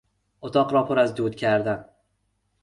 [0.41, 1.85] اتاق را پر از دود کردن